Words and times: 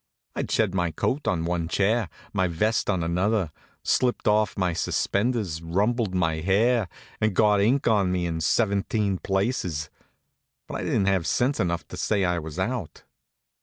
I'd 0.35 0.49
shed 0.49 0.73
my 0.73 0.89
coat 0.89 1.27
on 1.27 1.45
one 1.45 1.67
chair, 1.67 2.09
my 2.33 2.47
vest 2.47 2.89
on 2.89 3.03
another, 3.03 3.51
slipped 3.83 4.27
off 4.27 4.57
my 4.57 4.73
suspenders, 4.73 5.61
rumpled 5.61 6.15
my 6.15 6.37
hair, 6.37 6.89
and 7.19 7.35
got 7.35 7.61
ink 7.61 7.87
on 7.87 8.11
me 8.11 8.25
in 8.25 8.41
seventeen 8.41 9.19
places. 9.19 9.91
But 10.67 10.77
I 10.77 10.83
didn't 10.85 11.05
have 11.05 11.27
sense 11.27 11.59
enough 11.59 11.87
to 11.89 11.97
say 11.97 12.25
I 12.25 12.39
was 12.39 12.57
out. 12.57 13.03